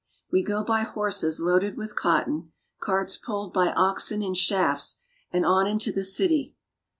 We 0.31 0.41
go 0.41 0.63
by 0.63 0.81
horses 0.81 1.39
loaded 1.39 1.77
with 1.77 1.95
cot 1.95 2.25
ton, 2.25 2.51
carts 2.79 3.17
pulled 3.17 3.53
by 3.53 3.71
oxen 3.71 4.23
in 4.23 4.33
shafts, 4.33 4.97
and 5.29 5.45
on 5.45 5.67
into 5.67 5.91
the 5.91 6.03
city. 6.03 6.55